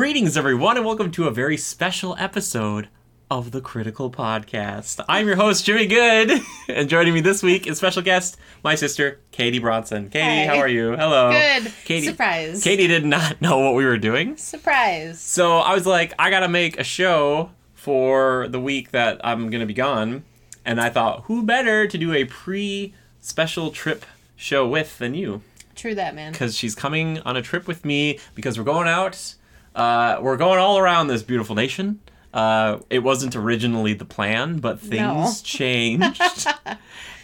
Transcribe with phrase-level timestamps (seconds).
[0.00, 2.88] Greetings, everyone, and welcome to a very special episode
[3.30, 5.04] of the Critical Podcast.
[5.10, 9.20] I'm your host, Jimmy Good, and joining me this week is special guest, my sister,
[9.30, 10.08] Katie Bronson.
[10.08, 10.54] Katie, Hi.
[10.54, 10.96] how are you?
[10.96, 11.30] Hello.
[11.32, 11.70] Good.
[11.84, 12.06] Katie.
[12.06, 12.64] Surprise.
[12.64, 15.20] Katie did not know what we were doing, Surprise.
[15.20, 19.66] so I was like, I gotta make a show for the week that I'm gonna
[19.66, 20.24] be gone,
[20.64, 25.42] and I thought, who better to do a pre-special trip show with than you?
[25.74, 26.32] True that, man.
[26.32, 29.34] because she's coming on a trip with me because we're going out.
[29.74, 32.00] Uh, we're going all around this beautiful nation.
[32.32, 35.32] Uh, it wasn't originally the plan, but things No.
[35.44, 36.46] changed.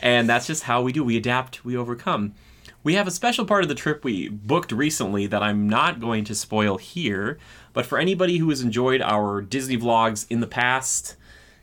[0.03, 1.05] and that's just how we do.
[1.05, 2.35] We adapt, we overcome.
[2.83, 6.25] We have a special part of the trip we booked recently that I'm not going
[6.25, 7.39] to spoil here.
[7.73, 11.17] But for anybody who has enjoyed our Disney vlogs in the past,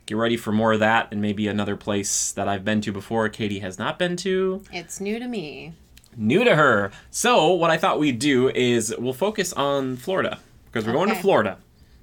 [0.06, 3.28] get ready for more of that and maybe another place that I've been to before
[3.30, 5.72] Katie has not been to It's new to me.
[6.16, 6.92] new to her.
[7.10, 10.38] So what I thought we'd do is we'll focus on Florida
[10.74, 11.58] because we're going to Florida.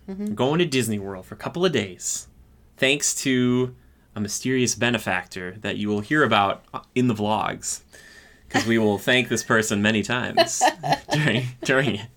[0.08, 2.30] We're going to Disney World for a couple of days,
[2.78, 3.76] thanks to
[4.16, 6.64] a mysterious benefactor that you will hear about
[6.96, 7.82] in the vlogs.
[8.48, 10.64] Because we will thank this person many times
[11.12, 12.08] during during it.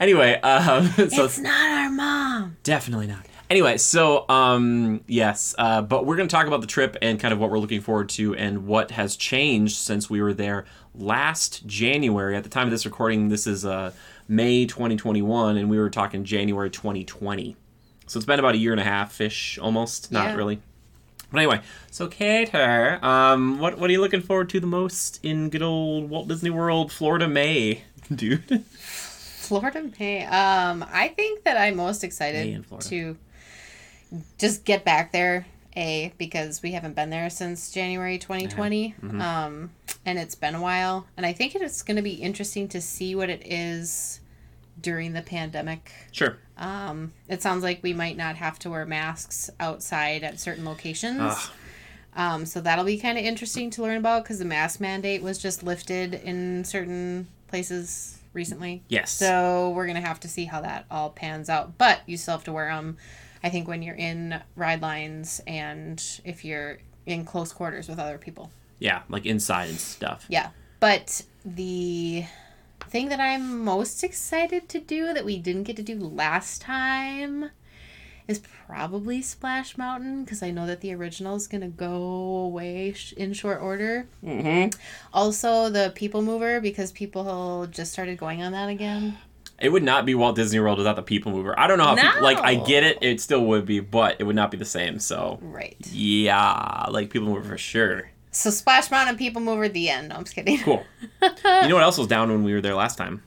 [0.00, 2.56] Anyway, um, so it's not our mom.
[2.62, 3.26] Definitely not.
[3.48, 7.34] Anyway, so um yes, uh, but we're going to talk about the trip and kind
[7.34, 11.66] of what we're looking forward to and what has changed since we were there last
[11.66, 12.36] January.
[12.36, 13.90] At the time of this recording, this is uh
[14.30, 17.56] May 2021 and we were talking January 2020.
[18.06, 20.34] So it's been about a year and a half ish almost, not Yeah.
[20.36, 20.60] really.
[21.32, 25.50] But anyway, so Kater, um what what are you looking forward to the most in
[25.50, 27.82] good old Walt Disney World, Florida May,
[28.14, 28.64] dude?
[28.78, 30.24] Florida May.
[30.26, 33.16] Um, I think that I'm most excited to
[34.38, 35.46] just get back there.
[35.76, 39.20] A because we haven't been there since January 2020, Mm-hmm.
[39.20, 39.70] um,
[40.06, 41.06] and it's been a while.
[41.16, 44.20] And I think it's going to be interesting to see what it is
[44.80, 45.92] during the pandemic.
[46.12, 46.38] Sure.
[46.56, 51.20] Um, it sounds like we might not have to wear masks outside at certain locations.
[51.20, 51.50] Ugh.
[52.16, 55.38] Um, so that'll be kind of interesting to learn about because the mask mandate was
[55.38, 58.82] just lifted in certain places recently.
[58.88, 59.12] Yes.
[59.12, 61.78] So we're gonna have to see how that all pans out.
[61.78, 62.96] But you still have to wear them.
[63.42, 68.18] I think when you're in ride lines and if you're in close quarters with other
[68.18, 68.50] people.
[68.78, 70.26] yeah, like inside and stuff.
[70.28, 70.50] Yeah.
[70.78, 72.24] But the
[72.88, 77.50] thing that I'm most excited to do that we didn't get to do last time
[78.26, 82.92] is probably Splash Mountain because I know that the original is going to go away
[82.92, 84.06] sh- in short order.
[84.24, 84.78] Mm-hmm.
[85.12, 89.18] Also, the People Mover because people just started going on that again.
[89.60, 91.58] It would not be Walt Disney World without the People Mover.
[91.58, 94.24] I don't know how people, like I get it, it still would be, but it
[94.24, 94.98] would not be the same.
[94.98, 95.76] So Right.
[95.92, 98.10] yeah, like People Mover for sure.
[98.32, 100.08] So Splash Mountain, People Mover, the end.
[100.08, 100.58] No, I'm just kidding.
[100.60, 100.84] Cool.
[101.22, 101.28] you
[101.68, 103.22] know what else was down when we were there last time?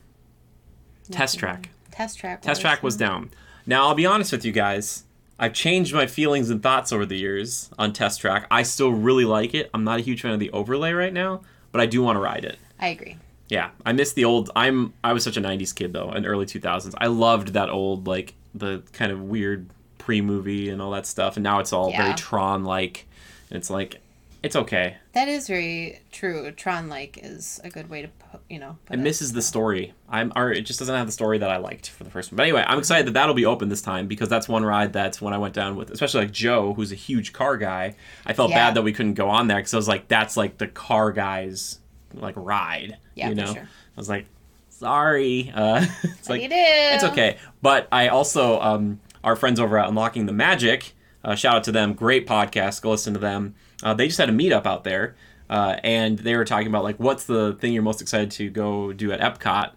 [1.10, 1.70] Test track.
[1.90, 2.42] Test track.
[2.42, 3.30] Test track was down.
[3.66, 5.04] Now I'll be honest with you guys.
[5.38, 8.46] I've changed my feelings and thoughts over the years on Test Track.
[8.52, 9.68] I still really like it.
[9.74, 11.42] I'm not a huge fan of the overlay right now,
[11.72, 12.56] but I do want to ride it.
[12.78, 13.16] I agree.
[13.48, 14.50] Yeah, I miss the old.
[14.56, 16.94] I'm I was such a '90s kid though, in early 2000s.
[16.98, 19.68] I loved that old like the kind of weird
[19.98, 23.06] pre-movie and all that stuff, and now it's all very Tron-like.
[23.50, 24.00] And it's like,
[24.42, 24.96] it's okay.
[25.12, 26.50] That is very true.
[26.52, 28.76] Tron like is a good way to put, you know.
[28.86, 29.92] Put It misses the story.
[30.08, 32.36] I'm or it just doesn't have the story that I liked for the first one.
[32.36, 35.20] But anyway, I'm excited that that'll be open this time because that's one ride that's
[35.22, 37.94] when I went down with, especially like Joe, who's a huge car guy.
[38.26, 38.56] I felt Yeah.
[38.68, 41.12] bad that we couldn't go on there because I was like, that's like the car
[41.12, 41.78] guy's
[42.20, 42.98] like ride.
[43.14, 43.52] Yeah, you for know.
[43.54, 43.62] sure.
[43.62, 44.26] I was like,
[44.70, 45.52] sorry.
[45.54, 46.50] Uh, it's Like like.
[46.52, 47.36] It's okay.
[47.62, 50.92] But I also, um, our friends over at Unlocking the Magic,
[51.24, 51.94] uh, shout out to them.
[51.94, 52.82] Great podcast.
[52.82, 53.54] Go listen to them.
[53.82, 55.14] Uh, they just had a meetup out there,
[55.48, 58.92] uh, and they were talking about like what's the thing you're most excited to go
[58.92, 59.72] do at Epcot,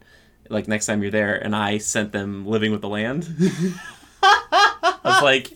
[0.50, 1.35] like next time you're there.
[1.35, 3.27] And I sent them Living with the Land.
[4.23, 5.51] I was like,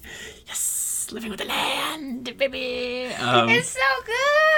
[0.47, 3.09] yes, Living with the Land, baby.
[3.19, 4.15] Um, It's so good.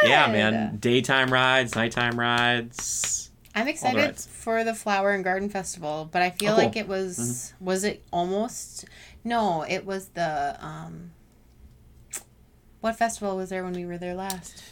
[0.07, 0.77] Yeah, man.
[0.77, 3.31] Daytime rides, nighttime rides.
[3.55, 4.25] I'm excited rides.
[4.27, 6.63] for the Flower and Garden Festival, but I feel Oh, cool.
[6.65, 8.85] like it was was it almost
[9.23, 11.11] no, it was the um
[12.81, 14.63] what festival was there when we were there last?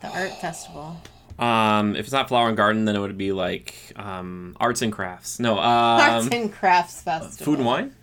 [0.00, 1.00] The art festival.
[1.38, 4.92] Um, if it's not flower and garden, then it would be like um, arts and
[4.92, 5.38] crafts.
[5.38, 7.44] No, Arts um, and Crafts Festival.
[7.44, 7.94] food and wine.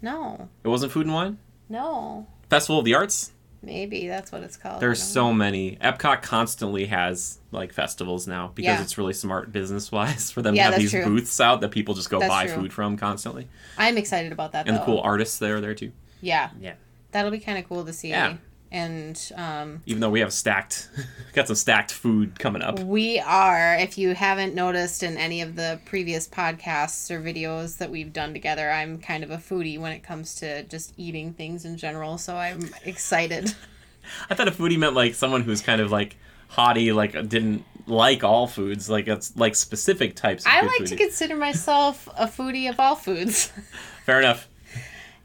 [0.00, 0.48] No.
[0.62, 1.38] It wasn't food and wine.
[1.68, 2.26] No.
[2.50, 3.32] Festival of the Arts.
[3.64, 4.80] Maybe that's what it's called.
[4.80, 5.76] There's I don't so many.
[5.76, 8.82] Epcot constantly has like festivals now because Yeah.
[8.82, 11.04] it's really smart business wise for them Yeah, to have these true.
[11.04, 12.56] booths out that people just go That's buy true.
[12.56, 13.48] food from constantly.
[13.78, 14.80] I'm excited about that and though.
[14.80, 15.92] the cool artists there are there too.
[16.20, 16.50] Yeah.
[16.60, 16.74] Yeah.
[17.12, 18.08] That'll be kind of cool to see.
[18.10, 18.36] Yeah.
[18.74, 20.90] And um, Even though we have stacked,
[21.32, 22.80] got some stacked food coming up.
[22.80, 23.76] we are.
[23.76, 28.32] If you haven't noticed in any of the previous podcasts or videos that we've done
[28.32, 32.18] together, I'm kind of a foodie when it comes to just eating things in general.
[32.18, 33.54] So I'm excited.
[34.28, 36.16] I thought a foodie meant like someone who's kind of like
[36.48, 40.44] haughty, like didn't like all foods, like it's like specific types.
[40.44, 40.58] Of food.
[40.58, 40.88] I like food.
[40.88, 43.52] to consider myself a foodie of all foods.
[44.04, 44.48] Fair enough.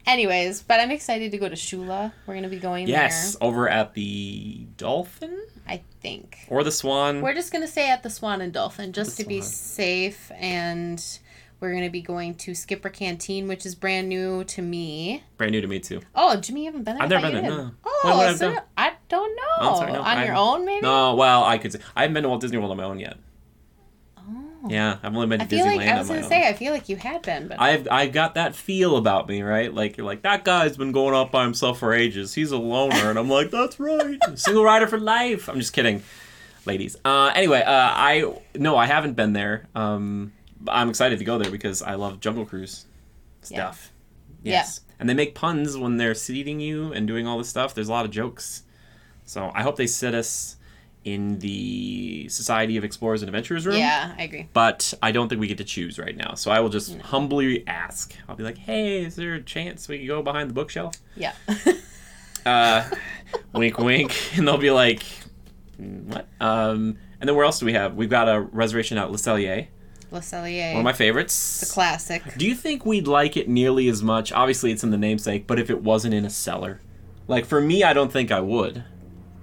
[0.07, 2.11] Anyways, but I'm excited to go to Shula.
[2.25, 5.37] We're gonna be going Yes, over at the Dolphin.
[5.67, 6.37] I think.
[6.49, 7.21] or the Swan.
[7.21, 11.03] We're just gonna stay at the Swan and Dolphin just to be safe, and
[11.59, 15.23] we're gonna be going to Skipper Canteen, which is brand new to me.
[15.37, 16.01] Brand new to me too.
[16.15, 17.03] Oh, Jimmy, you haven't been there.
[17.03, 17.71] I've never been there, no.
[17.85, 18.57] Oh, When would I have so?
[18.77, 19.41] I don't know.
[19.59, 20.81] Oh, sorry, no, on your I'm- own, maybe.
[20.81, 22.97] No, well, I could say I haven't been to Walt Disney World on my own
[22.99, 23.17] yet.
[24.61, 24.67] Oh.
[24.69, 26.29] Yeah, I've only been to I feel Disneyland like I was gonna own.
[26.29, 29.41] say I feel like you had been, but I've I got that feel about me,
[29.41, 29.73] right?
[29.73, 32.33] Like you're like that guy's been going off by himself for ages.
[32.33, 35.47] He's a loner, and I'm like, that's right, single rider for life.
[35.47, 36.03] I'm just kidding,
[36.65, 36.97] ladies.
[37.05, 39.67] Uh, anyway, uh, I no, I haven't been there.
[39.75, 40.33] Um,
[40.67, 42.85] I'm excited to go there because I love Jungle Cruise
[43.41, 43.93] stuff.
[44.43, 44.53] Yeah.
[44.55, 47.73] Yes, and they make puns when they're seating you and doing all this stuff.
[47.73, 48.63] There's a lot of jokes,
[49.23, 50.57] so I hope they sit us
[51.05, 54.47] in the Society of Explorers and Adventurers room yeah, I agree.
[54.53, 56.33] but I don't think we get to choose right now.
[56.35, 58.13] So I will just humbly ask.
[58.27, 61.33] I'll be like, "Hey, is there a chance we could go behind the bookshelf?" Yeah.
[62.45, 62.89] Uh,
[63.53, 65.03] wink, wink, and they'll be like,
[65.79, 67.95] "Mm, "What?" Um, and then where else do we have?
[67.95, 69.67] We've got a reservation at Le Cellier,
[70.09, 71.59] Le Cellier, one of my favorites.
[71.59, 72.23] the classic.
[72.37, 74.31] do you think we'd like it nearly as much?
[74.31, 76.79] Obviously, it's in the namesake, but if it wasn't in a cellar,
[77.27, 78.85] like for me, I don't think I would.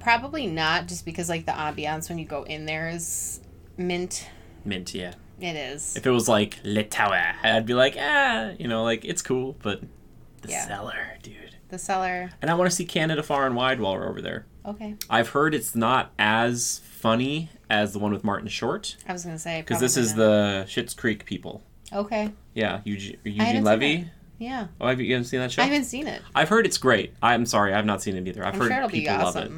[0.07, 3.41] Probably not, just because like the ambiance when you go in there is
[3.77, 4.29] mint.
[4.65, 5.15] Mint, yeah.
[5.41, 5.97] It is.
[5.97, 9.57] If it was like Le Tower, I'd be like, ah, you know, like it's cool,
[9.65, 9.81] but
[10.43, 10.65] the Yeah.
[10.65, 11.57] cellar, dude.
[11.71, 12.31] The cellar.
[12.41, 14.47] And I want to see Canada far and wide while we're over there.
[14.65, 14.95] Okay.
[15.11, 19.41] I've heard it's not as funny as the one with Martin Short I was gonna
[19.41, 20.19] say because this is not.
[20.19, 21.65] the Schitt's Creek people.
[21.93, 22.31] Okay.
[22.55, 24.09] Yeah, Eugene, Eugene Levy.
[24.39, 24.69] Yeah.
[24.81, 25.63] Oh, have you, you haven't seen that show?
[25.63, 26.23] I haven't seen it.
[26.33, 27.13] I've heard it's great.
[27.21, 28.47] I'm sorry, I've not seen it either.
[28.47, 29.51] I've I'm heard sure it'll be people love it.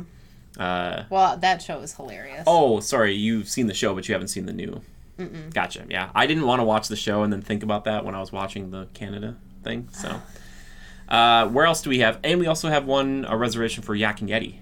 [0.58, 2.44] Uh, Well, that show is hilarious.
[2.46, 4.81] oh, sorry, you've seen the show, but you haven't seen the new.
[5.19, 5.52] Mm-mm.
[5.52, 5.84] Gotcha.
[5.88, 8.20] Yeah, I didn't want to watch the show and then think about that when I
[8.20, 9.88] was watching the Canada thing.
[9.93, 10.20] So,
[11.08, 12.19] uh, where else do we have?
[12.22, 14.56] And we also have one a reservation for Yak and Yeti.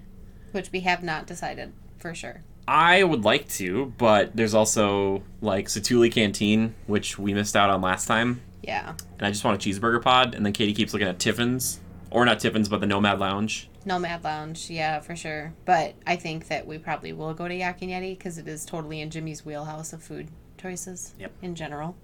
[0.52, 2.42] Which we have not decided for sure.
[2.69, 7.81] I would like to, but there's also like Satu'li Canteen, which we missed out on
[7.81, 8.94] last time, Yeah.
[9.19, 10.34] and I just want a cheeseburger pod.
[10.34, 11.78] And then Katie keeps looking at Tiffin's,
[12.16, 13.68] or not Tiffin's, but the Nomad Lounge.
[13.84, 15.52] Nomad Lounge, yeah, for sure.
[15.66, 18.64] But I think that we probably will go to Yak and Yeti because it is
[18.64, 21.12] totally in Jimmy's wheelhouse of food choices.
[21.20, 21.32] Yep.
[21.42, 21.94] In general.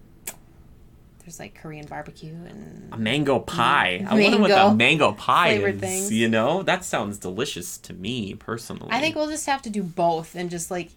[1.20, 4.05] There's like Korean barbecue and A mango pie.
[4.06, 5.81] I wonder what Mango mango pie flavored is.
[5.81, 6.12] things.
[6.12, 8.88] You know, that sounds delicious to me personally.
[8.93, 10.91] I think we'll just have to do both and just like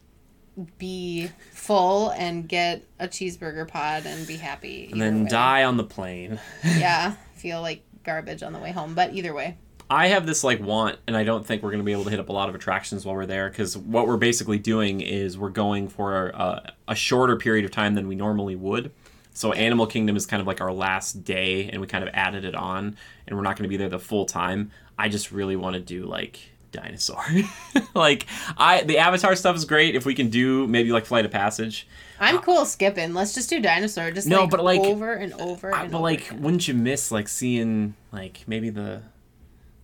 [0.78, 4.90] be full and get a cheeseburger pod and be happy.
[4.92, 5.30] and then way.
[5.30, 6.38] die on the plane.
[6.66, 9.58] Yeah, feel like garbage on the way home, but either way.
[9.90, 12.10] I have this like want, and I don't think we're going to be able to
[12.10, 15.38] hit up a lot of attractions while we're there because what we're basically doing is
[15.38, 18.92] we're going for a, a shorter period of time than we normally would.
[19.34, 22.46] So Animal Kingdom is kind of like our last day, and we kind of added
[22.46, 22.98] it on,
[23.28, 24.72] and we're not going to be there the full time.
[24.98, 26.40] I just really want to do like
[26.76, 27.24] dinosaur.
[27.96, 28.26] like
[28.58, 31.88] I, the Avatar stuff is great if we can do maybe like Flight of Passage.
[32.20, 33.14] I'm cool skipping.
[33.14, 34.12] Let's just do dinosaur.
[34.12, 36.42] Just No, like, but, like, over and over I- and but over like, again.
[36.44, 39.02] wouldn't you miss like seeing like maybe the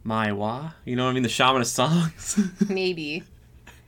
[0.05, 0.73] Maiwa?
[0.85, 1.23] You know what I mean?
[1.23, 2.39] The Shaman of Songs.
[2.69, 3.23] maybe.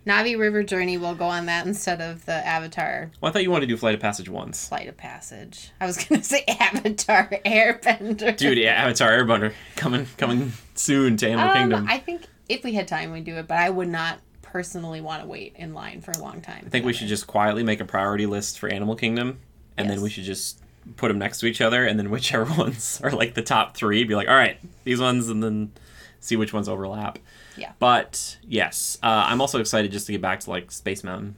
[0.06, 3.50] Na'vi River Journey will go on that instead of the Avatar Well, I thought you
[3.50, 4.68] wanted to do Flight of Passage once.
[4.68, 5.72] Flight of Passage.
[5.80, 8.36] I was gonna say Avatar Airbender.
[8.36, 11.88] Dude, yeah, Avatar Airbender coming coming soon to Animal um, Kingdom.
[11.90, 15.22] I think if we had time, we'd do it, but I would not personally want
[15.24, 16.64] to wait in line for a long time.
[16.66, 19.40] I think we should just quietly make a priority list for Animal Kingdom,
[19.78, 20.62] and then we should just
[20.98, 24.04] put them next to each other, and then whichever ones are like the top three,
[24.04, 25.72] be like, all right, these ones, and then
[26.20, 27.20] see which ones overlap.
[27.58, 27.72] Yeah.
[27.80, 31.36] But yes, uh, I'm also excited just to get back to like Space Mountain.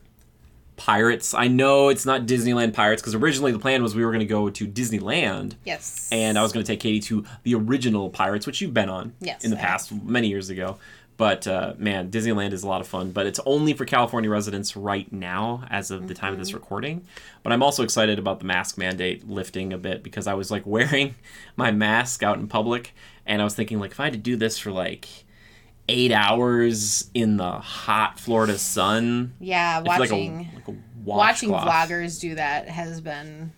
[0.77, 1.33] Pirates.
[1.33, 4.25] I know it's not Disneyland Pirates because originally the plan was we were going to
[4.25, 6.09] go to Disneyland Yes.
[6.11, 9.13] and I was going to take Katie to the original Pirates, which you've been on
[9.19, 10.77] Yes, in the past many years ago.
[11.17, 13.11] But uh, man, Disneyland is a lot of fun.
[13.11, 16.57] But it's only for California residents right now, as of the time of this Mm-hmm.
[16.57, 17.05] recording.
[17.41, 20.65] But I'm also excited about the mask mandate lifting a bit because I was like
[20.65, 21.15] wearing
[21.55, 22.93] my mask out in public,
[23.25, 25.07] and I was thinking like if I had to do this for like
[25.87, 31.89] eight hours in the hot Florida sun, yeah, watching like a, like a watching washcloth.
[31.89, 33.51] vloggers do that has been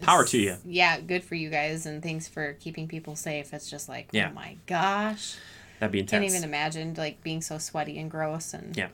[0.00, 0.56] Power to you.
[0.64, 3.52] Yeah, good for you guys and thanks for keeping people safe.
[3.54, 4.30] It's just like, oh Yeah.
[4.30, 5.36] oh my gosh.
[5.78, 6.22] That'd be intense.
[6.22, 8.88] Can't even imagine like being so sweaty and gross and Yeah.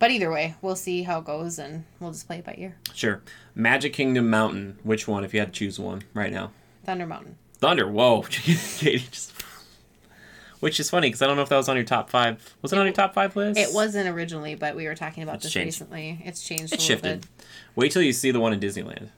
[0.00, 2.74] But either way, we'll see how it goes and we'll just play it by ear.
[2.94, 3.22] Sure.
[3.54, 4.78] Magic Kingdom Mountain.
[4.82, 5.22] Which one?
[5.24, 6.50] If you had to choose one right now.
[6.84, 7.36] Thunder Mountain.
[7.58, 7.86] Thunder.
[7.86, 8.22] Whoa.
[8.30, 9.32] Katie just.
[10.60, 12.54] Which is funny because I don't know if that was on your top five.
[12.62, 13.58] Was it on your top five list?
[13.58, 15.66] It wasn't originally, but we were talking about It's this changed.
[15.80, 16.20] recently.
[16.24, 17.20] It's changed It a little shifted.
[17.22, 17.46] bit.
[17.76, 19.08] Wait till you see the one in Disneyland.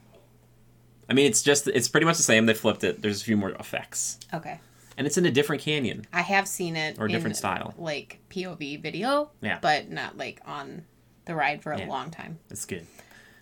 [1.11, 2.47] I mean, it's just it's pretty much the same.
[2.47, 3.03] They flipped it.
[3.03, 4.61] There's a few more effects, Okay.
[4.97, 6.07] and it's in a different canyon.
[6.13, 7.75] I have seen it Or a different in, style.
[7.77, 9.59] like POV video, Yeah.
[9.61, 10.85] but not like on
[11.25, 11.89] the ride for a Yeah.
[11.89, 12.39] long time.
[12.51, 12.87] It's good.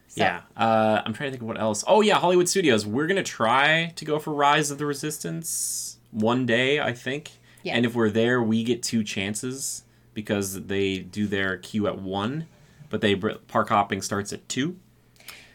[0.09, 0.41] So, Yeah.
[0.57, 1.85] Uh, I'm trying to think of what else.
[1.87, 2.87] Oh yeah, Hollywood Studios.
[2.87, 7.33] We're gonna try to go for Rise of the Resistance one day, I think.
[7.63, 7.75] Yeah.
[7.75, 12.47] And if we're there, we get two chances because they do their queue at one,
[12.89, 14.77] but they park hopping starts at two.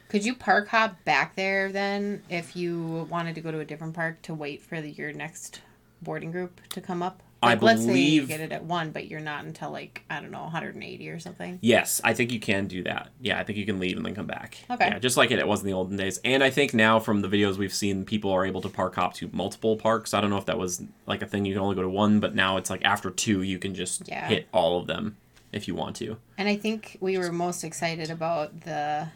[0.07, 3.93] Could you park hop back there then if you wanted to go to a different
[3.93, 5.61] park to wait for the, your next
[6.01, 7.21] boarding group to come up?
[7.45, 10.19] I Like, let's say you get it at one, but you're not until like I
[10.21, 11.59] don't know 180 or something.
[11.61, 13.09] Yes, I think you can do that.
[13.21, 14.57] Yeah, I think you can leave and then come back.
[14.69, 14.87] Okay.
[14.87, 16.19] Yeah, just like it, it was in the olden days.
[16.25, 19.13] And I think now from the videos we've seen, people are able to park hop
[19.15, 20.13] to multiple parks.
[20.13, 22.19] I don't know if that was like a thing you can only go to one,
[22.19, 24.27] but now it's like after two, you can just Yeah.
[24.27, 25.17] hit all of them
[25.51, 26.17] if you want to.
[26.37, 29.07] And I think we were most excited about the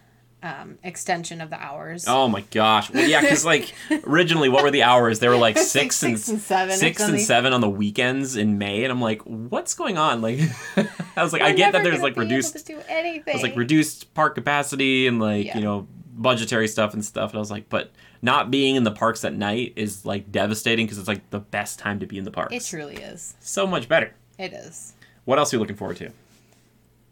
[0.42, 2.06] um, extension of the hours.
[2.08, 2.90] Oh my gosh!
[2.92, 3.74] Well, yeah, because like
[4.08, 5.20] originally, what were the hours?
[5.20, 8.36] They were like like six, and six and seven six and seven on the weekends
[8.36, 10.22] in May, and I'm like, what's going on?
[10.22, 10.40] Like,
[11.18, 13.42] I was like, I We're get that there's like reduced to do anything.
[13.42, 15.58] Like reduced park capacity and like Yeah.
[15.58, 17.32] you know budgetary stuff and stuff.
[17.32, 17.92] And I was like, but
[18.22, 21.80] not being in the parks at night is like devastating because it's like the best
[21.80, 22.54] time to be in the parks.
[22.54, 23.36] It truly is.
[23.40, 24.14] so much better.
[24.38, 24.94] It is.
[25.26, 26.12] What else are you looking forward to?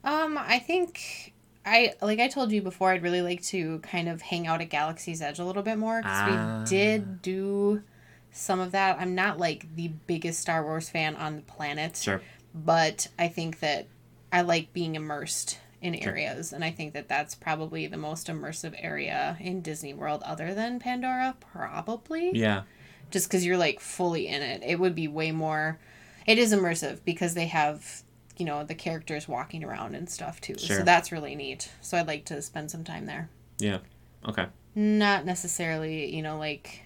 [0.04, 1.34] Um, I think
[1.68, 2.92] I like I told you before.
[2.92, 6.02] I'd really like to kind of hang out at Galaxy's Edge a little bit more
[6.02, 6.60] because Ah.
[6.64, 7.84] we did do
[8.32, 8.98] some of that.
[9.00, 12.22] I'm not like the biggest Star Wars fan on the planet, Sure.
[12.56, 13.88] but I think that
[14.32, 16.12] I like being immersed in Sure.
[16.12, 20.54] areas, and I think that that's probably the most immersive area in Disney World, other
[20.54, 22.64] than Pandora, probably Yeah.
[23.12, 24.64] just because you're like fully in it.
[24.64, 25.80] It would be way more.
[26.26, 28.04] It is immersive because they have
[28.38, 30.58] you know the characters walking around and stuff too.
[30.58, 30.78] Sure.
[30.78, 31.72] So that's really neat.
[31.82, 33.30] So I'd like to spend some time there.
[33.60, 33.80] Yeah.
[34.28, 34.48] Okay.
[34.76, 36.82] Not necessarily you know like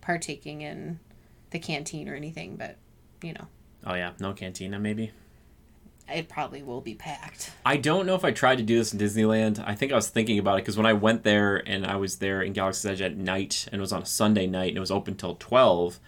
[0.00, 0.98] partaking in
[1.50, 2.76] the canteen or anything, but
[3.22, 3.46] you know
[3.86, 4.12] Oh yeah.
[4.20, 5.10] No cantina maybe.
[6.12, 7.50] it probably will be packed.
[7.64, 9.62] I don't know if I tried to do this in Disneyland.
[9.66, 12.16] I think I was thinking about it because when I went there and I was
[12.16, 14.80] there in Galaxy's Edge at night and it was on a Sunday night and it
[14.80, 15.98] was open till 12,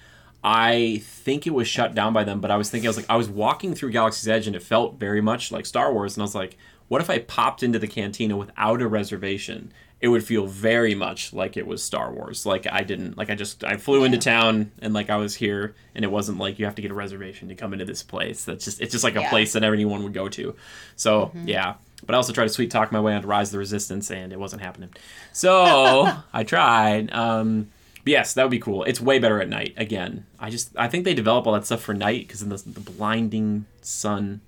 [0.48, 2.40] I think it was shut down by them.
[2.40, 4.62] But I was thinking, I was like, I was walking through Galaxy's Edge and it
[4.62, 6.14] felt very much like Star Wars.
[6.16, 9.72] And I was like, what if I popped into the cantina without a reservation?
[10.00, 12.46] It would feel very much like it was Star Wars.
[12.46, 15.74] Like I didn't, like I just, I flew into town and like I was here
[15.96, 18.44] and it wasn't like you have to get a reservation to come into this place.
[18.44, 19.30] That's just, it's just like a Yeah.
[19.30, 20.54] place that anyone would go to.
[20.94, 21.74] So yeah,
[22.04, 24.32] but I also tried to sweet talk my way onto Rise of the Resistance, and
[24.32, 24.90] it wasn't happening.
[25.32, 27.12] So I tried.
[27.12, 27.70] Um,
[28.06, 28.84] but yes, that would be cool.
[28.84, 29.74] It's way better at night.
[29.76, 32.56] Again, I just I think they develop all that stuff for night because in the,
[32.64, 34.42] the blinding sun,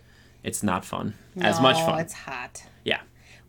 [0.44, 1.98] it's not fun as much No, fun.
[2.00, 2.62] It's hot.
[2.84, 3.00] Yeah.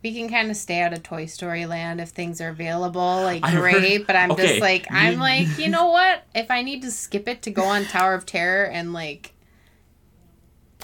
[0.04, 3.44] We can kind of stay out of Toy Story Land if things are available, like
[3.44, 4.08] I heard- great.
[4.08, 6.24] But I'm okay, just like, I'm like, you know what?
[6.34, 9.34] If I need to skip it to go on Tower of Terror and like,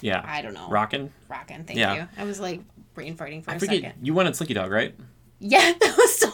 [0.02, 0.22] Yeah.
[0.24, 1.12] I don't know, Rockin'.
[1.30, 1.64] rockin'.
[1.64, 1.96] Thank Yeah.
[1.96, 2.08] you.
[2.18, 2.62] I was like
[2.94, 4.06] brain farting for I a forget second.
[4.06, 4.94] you went on Slinky Dog, right?
[5.40, 6.32] Yeah, that was so.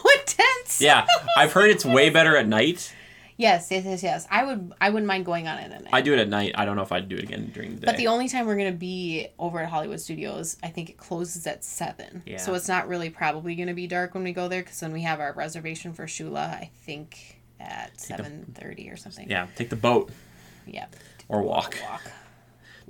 [0.80, 1.06] Yeah.
[1.36, 2.94] I've heard it's way better at night.
[3.38, 4.26] Yes, yes, yes, yes.
[4.30, 5.90] I would, I wouldn't mind going on it at night.
[5.92, 6.52] I do it at night.
[6.54, 7.86] I don't know if I'd do it again during the day.
[7.86, 11.46] But the only time we're gonna be over at Hollywood Studios, I think it closes
[11.46, 12.22] at seven.
[12.26, 12.36] Yeah.
[12.36, 15.02] So it's not really probably gonna be dark when we go there, because then we
[15.02, 19.28] have our reservation for Shula, I think at seven thirty or something.
[19.30, 20.10] yeah, take the boat
[20.66, 20.86] Yeah.
[21.28, 21.76] or walk.
[21.90, 22.02] Walk.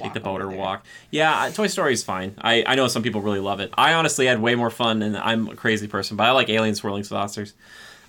[0.00, 0.84] Take the boat or walk.
[1.10, 2.34] Yeah, Toy Story is fine.
[2.40, 3.72] I, I know some people really love it.
[3.76, 6.74] I honestly had way more fun, and I'm a crazy person, but I like Alien
[6.74, 7.54] Swirling Saucers.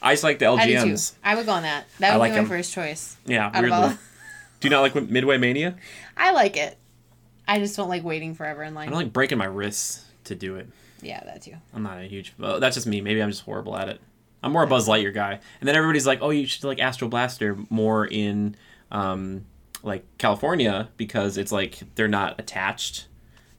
[0.02, 0.58] I just like the I.
[0.68, 1.14] LGMs.
[1.24, 1.86] I would go on that.
[2.00, 3.16] That I would like be my first choice.
[3.26, 3.98] Yeah, weirdly.
[4.60, 5.76] Do you not like Midway Mania?
[6.16, 6.78] I like it.
[7.48, 8.88] I just don't like waiting forever in line.
[8.88, 10.70] I don't like breaking my wrists to do it.
[11.02, 11.56] yeah, that too.
[11.74, 12.34] I'm not a huge.
[12.40, 13.02] That's just me.
[13.02, 14.00] Maybe I'm just horrible at it.
[14.42, 15.40] I'm more a Buzz Lightyear guy.
[15.60, 18.56] And then everybody's like, "Oh, you should like Astro Blaster more in,
[18.92, 19.46] um,
[19.84, 23.08] like California because it's like they're not attached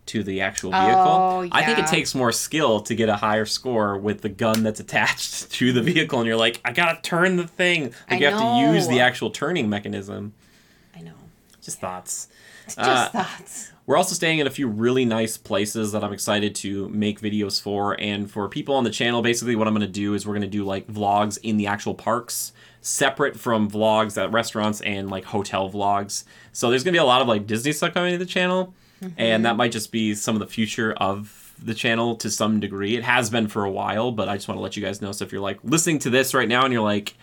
[0.06, 3.46] to the actual vehicle." Oh, I think it takes more skill to get a higher
[3.46, 7.36] score with the gun that's attached to the vehicle, and you're like, "I gotta turn
[7.36, 10.34] the thing." Like I you have to use the actual turning mechanism.
[10.96, 11.14] I know.
[11.60, 12.28] just thoughts.
[12.74, 13.70] Just Uh, thoughts.
[13.86, 17.60] We're also staying in a few really nice places that I'm excited to make videos
[17.60, 18.00] for.
[18.00, 20.40] And for people on the channel, basically, what I'm going to do is we're going
[20.42, 25.26] to do like vlogs in the actual parks, separate from vlogs at restaurants and like
[25.26, 26.24] hotel vlogs.
[26.52, 28.72] So there's going to be a lot of like Disney stuff coming to the channel.
[29.18, 32.96] And that might just be some of the future of the channel to some degree.
[32.96, 35.12] It has been for a while, but I just want to let you guys know.
[35.12, 37.14] So if you're like listening to this right now and you're like,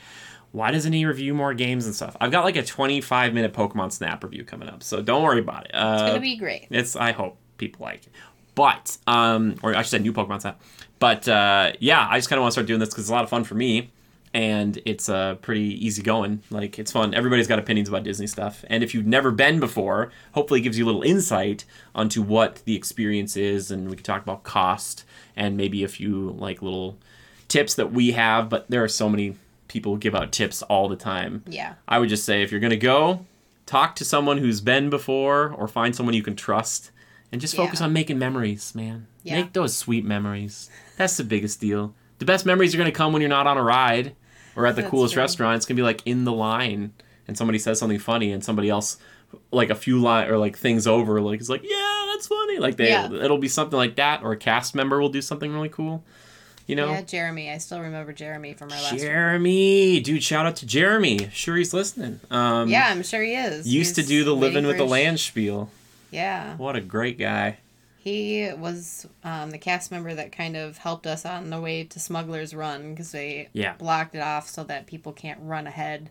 [0.51, 2.15] why doesn't he review more games and stuff?
[2.19, 5.65] I've got like a 25 minute Pokemon Snap review coming up, so don't worry about
[5.65, 5.71] it.
[5.73, 6.67] Uh, It's gonna be great.
[6.69, 8.11] it's I hope people like it.
[8.55, 10.61] But um or I should say new Pokemon Snap.
[10.99, 13.13] But uh yeah, I just kind of want to start doing this because it's a
[13.13, 13.91] lot of fun for me
[14.33, 16.41] and it's uh pretty easy going.
[16.49, 17.13] Like it's fun.
[17.13, 18.65] Everybody's got opinions about Disney stuff.
[18.67, 21.63] And if you've never been before, hopefully it gives you a little insight
[21.95, 25.05] onto what the experience is and we can talk about cost
[25.35, 26.97] and maybe a few like little
[27.47, 29.35] tips that we have, but there are so many
[29.71, 31.43] people give out tips all the time.
[31.47, 31.75] Yeah.
[31.87, 33.25] I would just say if you're gonna go,
[33.65, 36.91] talk to someone who's been before, or find someone you can trust,
[37.31, 37.85] and just focus Yeah.
[37.85, 39.07] on making memories, man.
[39.23, 39.35] Yeah.
[39.41, 40.69] Make those sweet memories.
[40.97, 41.93] That's the biggest deal.
[42.19, 44.13] The best memories are gonna come when you're not on a ride
[44.55, 45.21] or at the That's coolest true.
[45.23, 45.55] restaurant.
[45.55, 46.91] It's gonna be like in the line,
[47.27, 48.97] and somebody says something funny, and somebody else,
[49.51, 52.59] like a few line or like things over, like is like, yeah, that's funny.
[52.59, 53.09] Like they, Yeah.
[53.13, 56.03] it'll be something like that, or a cast member will do something really cool.
[56.67, 57.49] You know, Yeah, Jeremy.
[57.49, 58.91] I still remember Jeremy from our last.
[58.91, 58.99] one.
[58.99, 61.29] Jeremy, dude, shout out to Jeremy.
[61.33, 62.19] Sure, he's listening.
[62.29, 63.67] Um, Yeah, I'm sure he is.
[63.67, 65.69] used to do the living with the land spiel.
[66.11, 67.57] Yeah, What a great guy.
[68.03, 71.99] he was um, the cast member that kind of helped us on the way to
[71.99, 73.73] Smuggler's Run because they Yeah.
[73.77, 76.09] blocked it off so that people can't run ahead.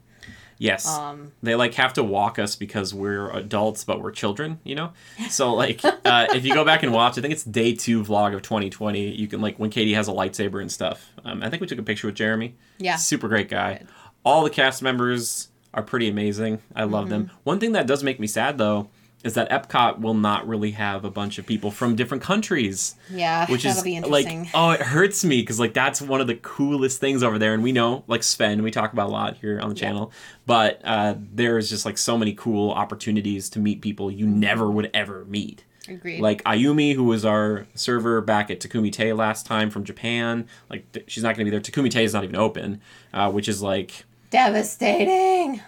[0.60, 0.86] Yes.
[0.86, 4.92] Um, they like have to walk us because we're adults but we're children, you know?
[5.30, 8.34] So like uh, if you go back and watch, I think it's day 2 vlog
[8.34, 11.12] of 2020, you can like when Katie has a lightsaber and stuff.
[11.24, 12.56] Um, I think we took a picture with Jeremy.
[12.78, 13.78] yeah, Super great guy.
[13.78, 13.88] Good.
[14.22, 16.60] All the cast members are pretty amazing.
[16.76, 17.24] I love them.
[17.24, 17.36] Mm-hmm.
[17.44, 18.90] One thing that does make me sad though
[19.22, 22.94] is that Epcot will not really have a bunch of people from different countries.
[23.10, 26.26] yeah, which that'll is be like oh it hurts me because like that's one of
[26.26, 29.36] the coolest things over there and we know like sven we talk about a lot
[29.36, 29.80] here on the Yeah.
[29.82, 30.12] channel
[30.46, 34.90] but uh, there's just like so many cool opportunities to meet people you never would
[34.94, 36.20] ever meet Agreed.
[36.20, 40.90] like ayumi who was our server back at takumi Tei last time from japan like
[40.92, 42.80] th- she's not going to be there takumi Tei is not even open
[43.12, 45.60] uh, which is like Devastating.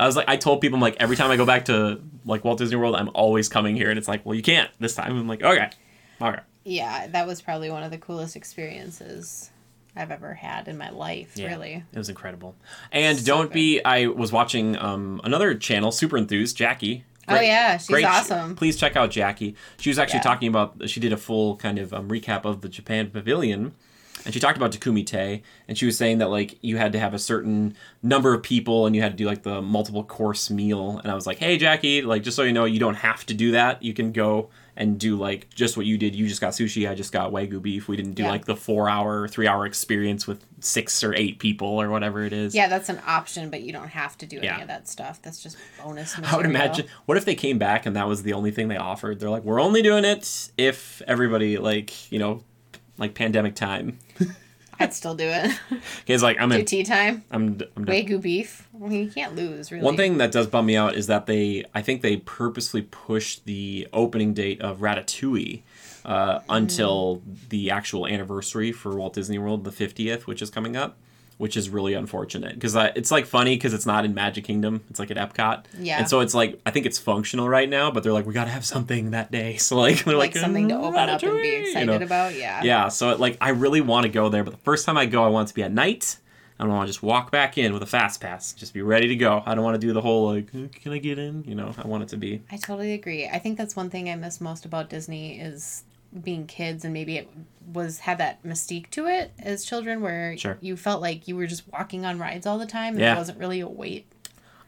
[0.00, 2.44] I was like, I told people, I'm like, every time I go back to like
[2.44, 5.16] Walt Disney World, I'm always coming here, and it's like, well, you can't this time.
[5.16, 5.70] I'm like, okay,
[6.20, 9.50] okay, Yeah, that was probably one of the coolest experiences
[9.96, 11.32] I've ever had in my life.
[11.36, 11.48] Yeah.
[11.48, 11.84] Really.
[11.92, 12.54] It was incredible.
[12.92, 13.52] And So don't good.
[13.52, 13.84] be.
[13.84, 17.04] I was watching um, another channel, Super Enthused, Jackie.
[17.28, 18.56] Oh, yeah, she's great awesome.
[18.56, 19.54] Please check out Jackie.
[19.78, 20.22] She was actually Yeah.
[20.22, 20.88] talking about.
[20.88, 23.72] She did a full kind of um, recap of the Japan Pavilion,
[24.24, 26.98] and she talked about Takumi Tei, and she was saying that like you had to
[26.98, 30.50] have a certain number of people, and you had to do like the multiple course
[30.50, 30.98] meal.
[31.02, 33.34] And I was like, hey Jackie, like just so you know, you don't have to
[33.34, 33.82] do that.
[33.82, 36.14] You can go and do like just what you did.
[36.14, 36.88] You just got sushi.
[36.88, 37.86] I just got wagyu beef.
[37.88, 38.30] We didn't do Yeah.
[38.30, 42.32] like the four hour, three hour experience with six or eight people or whatever it
[42.32, 42.54] is.
[42.54, 44.54] Yeah, that's an option, but you don't have to do Yeah.
[44.54, 45.20] any of that stuff.
[45.20, 46.16] That's just bonus.
[46.24, 46.86] I would imagine.
[47.04, 49.20] What if they came back and that was the only thing they offered?
[49.20, 52.42] They're like, we're only doing it if everybody like you know,
[52.96, 53.98] like pandemic time.
[54.80, 55.50] I'd still do it.
[56.06, 56.64] He's like, I'm do in.
[56.64, 57.22] tea time.
[57.30, 57.60] I'm.
[57.76, 57.94] I'm done.
[57.94, 58.66] Wagyu beef.
[58.72, 59.84] Well, you can't lose, really.
[59.84, 63.44] One thing that does bum me out is that they, I think they purposely pushed
[63.44, 65.62] the opening date of Ratatouille
[66.04, 66.42] uh, Mm.
[66.48, 70.96] until the actual anniversary for Walt Disney World, the 50th, which is coming up,
[71.40, 74.98] which is really unfortunate because it's like funny because it's not in Magic Kingdom, it's
[74.98, 75.98] like at Epcot, Yeah.
[75.98, 78.44] and so it's like I think it's functional right now, but they're like we got
[78.44, 81.40] to have something that day, so like they're like like, something to open up and
[81.40, 82.04] be excited you know?
[82.04, 82.34] about.
[82.34, 82.62] Yeah.
[82.62, 85.06] Yeah, so it, like I really want to go there, but the first time I
[85.06, 86.18] go, I want it to be at night.
[86.58, 89.08] I don't want to just walk back in with a fast pass, just be ready
[89.08, 89.42] to go.
[89.46, 91.42] I don't want to do the whole like, "Uh, can I get in?
[91.44, 92.42] You know, I want it to be.
[92.52, 93.26] I totally agree.
[93.26, 95.84] I think that's one thing I miss most about Disney is
[96.22, 97.28] being kids and maybe it
[97.72, 100.58] was had that mystique to it as children where Sure.
[100.60, 103.10] you felt like you were just walking on rides all the time and Yeah.
[103.10, 104.10] there wasn't really a wait.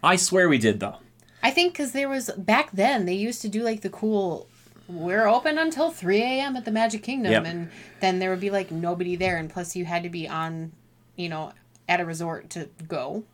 [0.04, 0.96] I swear we did though.
[1.42, 4.46] I think because there was back then they used to do like the cool.
[4.88, 6.54] We're open until three a.m.
[6.56, 7.44] at the Magic Kingdom, Yep.
[7.46, 10.72] and then there would be like nobody there, and plus you had to be on,
[11.16, 11.52] you know,
[11.88, 13.24] at a resort to go.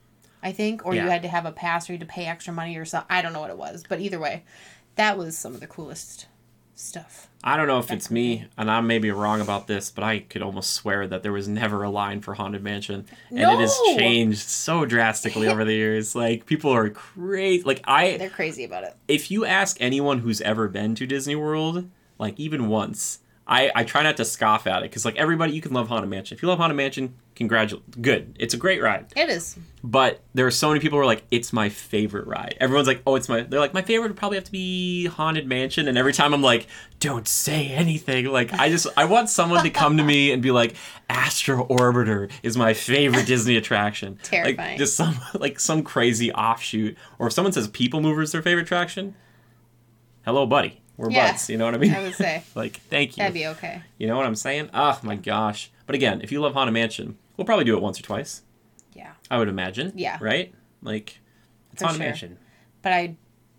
[0.42, 2.52] I think, or you had to have a pass, or you had to pay extra
[2.52, 3.08] money, or something.
[3.10, 4.44] I don't know what it was, but either way,
[4.94, 6.26] that was some of the coolest
[6.78, 7.28] stuff.
[7.44, 10.18] I don't know if it's me, and I may be wrong about this, but I
[10.20, 13.78] could almost swear that there was never a line for Haunted Mansion, and it has
[13.96, 16.14] changed so drastically over the years.
[16.16, 17.62] Like people are crazy.
[17.62, 18.96] Like I, They're crazy about it.
[19.06, 21.88] if you ask anyone who's ever been to Disney World,
[22.18, 25.62] like even once, I, I try not to scoff at it because like everybody, you
[25.62, 26.36] can love Haunted Mansion.
[26.36, 27.94] If you love Haunted Mansion, Congratulations.
[28.00, 28.36] Good.
[28.40, 29.06] It's a great ride.
[29.14, 29.56] It is.
[29.84, 32.56] But there are so many people who are like, it's my favorite ride.
[32.58, 33.42] Everyone's like, oh, it's my.
[33.42, 35.86] They're like, my favorite would probably have to be Haunted Mansion.
[35.86, 36.66] And every time I'm like,
[36.98, 38.26] don't say anything.
[38.26, 40.74] Like, I just, I want someone to come to me and be like,
[41.08, 44.18] Astro Orbiter is my favorite Disney attraction.
[44.24, 44.56] Terrifying.
[44.56, 46.98] Like, just some, like, some crazy offshoot.
[47.20, 49.14] Or if someone says People Mover is their favorite attraction,
[50.24, 50.82] hello, buddy.
[50.98, 51.30] We're Yeah.
[51.32, 51.48] buds.
[51.48, 51.94] You know what I mean?
[51.94, 52.42] I would say.
[52.54, 53.22] like, thank you.
[53.22, 53.82] That'd be okay.
[53.96, 54.68] You know what I'm saying?
[54.74, 55.70] Oh my gosh.
[55.86, 58.42] But again, if you love Haunted Mansion, we'll probably do it once or twice.
[58.94, 59.12] Yeah.
[59.30, 59.92] I would imagine.
[59.94, 60.18] Yeah.
[60.20, 60.52] Right?
[60.82, 61.20] Like,
[61.72, 62.06] it's For Haunted sure.
[62.08, 62.38] Mansion.
[62.82, 63.16] But I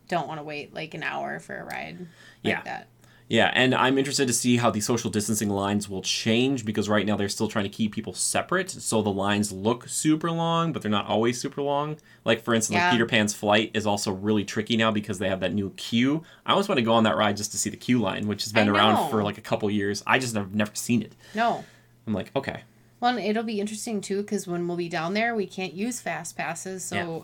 [0.09, 2.07] don't want to wait like an hour for a ride like
[2.43, 2.61] Yeah.
[2.63, 2.87] that.
[3.29, 7.05] Yeah, and I'm interested to see how the social distancing lines will change because right
[7.05, 10.81] now they're still trying to keep people separate, so the lines look super long, but
[10.81, 11.97] they're not always super long.
[12.25, 15.41] Like for instance, like Peter Pan's flight is also really tricky now because they have
[15.41, 16.23] that new queue.
[16.43, 18.43] I always want to go on that ride just to see the queue line, which
[18.45, 20.01] has been around for like a couple years.
[20.07, 21.15] I just have never seen it.
[21.35, 21.63] No.
[22.07, 22.63] I'm like, okay,
[22.99, 26.35] Well, it'll be interesting too because when we'll be down there, we can't use fast
[26.35, 27.19] passes, so Yeah.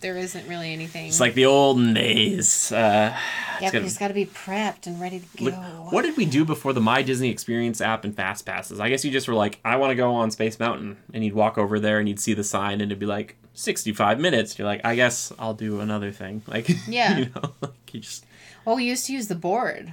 [0.00, 1.06] There isn't really anything.
[1.08, 2.72] it's like the olden days.
[2.72, 5.50] Uh, yeah, it's but gonna- you just got to be prepped and ready to go.
[5.90, 8.80] what did we do before the My Disney Experience app and Fast Passes?
[8.80, 11.34] I guess you just were like, I want to go on Space Mountain, and you'd
[11.34, 14.58] walk over there and you'd see the sign, and it'd be like sixty-five minutes.
[14.58, 16.42] You're like, I guess I'll do another thing.
[16.48, 17.18] Like, Yeah.
[17.18, 18.24] you know, like you just
[18.64, 19.92] Well, we used to use the board.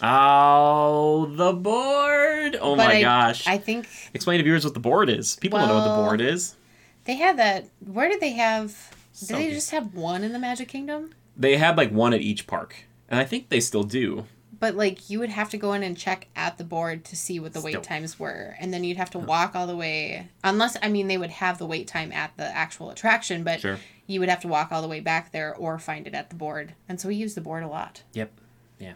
[0.00, 2.56] oh the board.
[2.60, 3.46] Oh but my I, gosh!
[3.46, 5.36] I think Explain to viewers what the board is.
[5.36, 6.56] People don't know what the board is.
[7.04, 7.66] they had that.
[7.84, 8.94] Where did they have?
[9.12, 11.14] So they just have one in the Magic Kingdom?
[11.36, 12.74] They had like one at each park,
[13.08, 14.26] and I think they still do.
[14.58, 17.40] But like you would have to go in and check at the board to see
[17.40, 20.28] what the wait times were, and then you'd have to walk all the way.
[20.44, 23.78] Unless I mean they would have the wait time at the actual attraction, but Sure.
[24.06, 26.36] you would have to walk all the way back there or find it at the
[26.36, 26.74] board.
[26.88, 28.02] And so we used the board a lot.
[28.12, 28.30] Yep.
[28.78, 28.92] Yeah.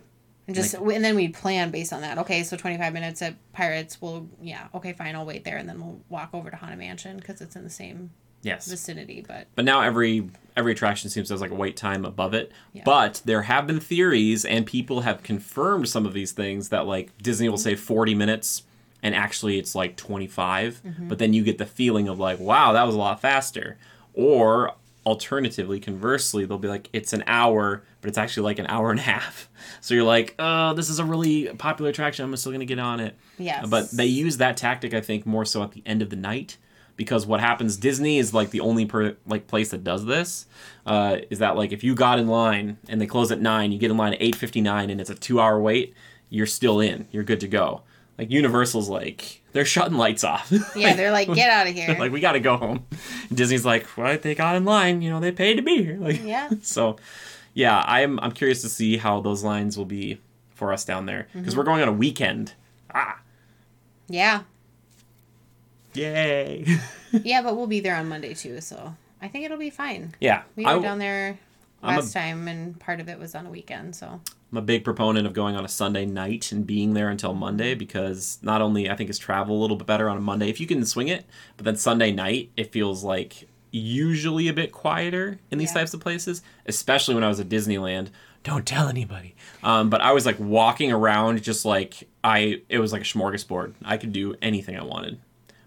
[0.46, 2.18] And just and then we'd plan based on that.
[2.18, 4.00] Okay, so twenty five minutes at Pirates.
[4.00, 4.68] We'll yeah.
[4.72, 5.16] Okay, fine.
[5.16, 7.70] I'll wait there, and then we'll walk over to Haunted Mansion because it's in the
[7.70, 8.10] same
[8.46, 8.66] Yes.
[8.68, 9.24] vicinity.
[9.26, 12.50] But But now every every attraction seems to have like a wait time above it.
[12.72, 12.82] Yeah.
[12.84, 17.10] But there have been theories and people have confirmed some of these things that like
[17.22, 18.62] Disney will say 40 minutes
[19.02, 21.08] and actually it's like 25, Mm-hmm.
[21.08, 23.76] but then you get the feeling of like wow, that was a lot faster.
[24.14, 24.72] Or
[25.04, 28.98] alternatively, conversely, they'll be like it's an hour, but it's actually like an hour and
[28.98, 29.48] a half.
[29.80, 32.24] So you're like, "Oh, this is a really popular attraction.
[32.24, 35.26] I'm still going to get on it." yes, But they use that tactic, I think,
[35.26, 36.56] more so at the end of the night,
[36.96, 37.76] because what happens?
[37.76, 40.46] Disney is like the only per, like place that does this.
[40.84, 43.78] Uh, is that like if you got in line and they close at nine, you
[43.78, 45.94] get in line at eight fifty nine, and it's a two hour wait,
[46.30, 47.06] you're still in.
[47.12, 47.82] You're good to go.
[48.18, 50.50] Like Universal's like they're shutting lights off.
[50.76, 51.94] yeah, they're like get out of here.
[51.98, 52.86] like we got to go home.
[53.28, 55.02] And Disney's like, well, they got in line.
[55.02, 55.98] You know, they paid to be here.
[55.98, 56.96] Like, yeah, so,
[57.52, 60.20] yeah, I'm I'm curious to see how those lines will be
[60.54, 61.58] for us down there because Mm-hmm.
[61.58, 62.54] we're going on a weekend.
[62.94, 63.20] Ah,
[64.08, 64.42] yeah,
[65.96, 66.64] yay!
[67.24, 67.42] yeah.
[67.42, 70.14] But we'll be there on Monday too, so I think it'll be fine.
[70.20, 71.38] yeah, We I, were down there
[71.82, 73.96] I'm a- last time, and part of it was on a weekend.
[73.96, 74.20] So
[74.52, 77.74] I'm a big proponent of going on a Sunday night and being there until Monday
[77.74, 80.60] because not only I think is travel a little bit better on a Monday if
[80.60, 81.24] you can swing it,
[81.56, 85.80] but then Sunday night it feels like usually a bit quieter in these Yeah.
[85.80, 88.08] types of places, especially when I was at Disneyland.
[88.44, 89.34] Don't tell anybody.
[89.64, 93.74] Um, but I was like walking around just like I it was like a smorgasbord.
[93.84, 95.18] I could do anything I wanted.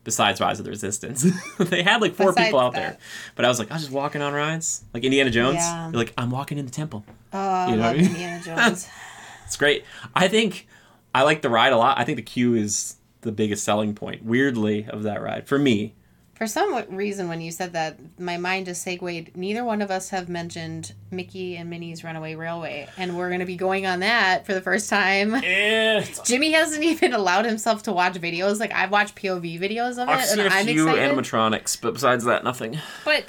[0.10, 1.22] Besides Rise of the Resistance,
[1.60, 2.80] they had like four Besides people out that.
[2.80, 2.98] there,
[3.36, 5.58] but I was like, I was just walking on rides, like Indiana Jones.
[5.58, 5.86] Yeah.
[5.92, 7.06] You're like, I'm walking in the temple.
[7.32, 8.06] oh, You know love what I mean?
[8.12, 8.88] Indiana Jones.
[9.46, 9.84] It's great.
[10.16, 10.68] I think
[11.16, 11.98] I like the ride a lot.
[12.00, 15.96] I think the queue is the biggest selling point, weirdly, of that ride for me.
[16.40, 19.36] For some reason, when you said that, my mind just segued.
[19.36, 23.46] Neither one of us have mentioned Mickey and Minnie's Runaway Railway, and we're going to
[23.46, 25.36] be going on that for the first time.
[25.44, 28.58] Eh, Jimmy hasn't even allowed himself to watch videos.
[28.60, 31.14] Like I've watched POV videos of it, I've seen and a I'm few excited.
[31.14, 32.78] animatronics, but besides that, nothing.
[33.04, 33.26] but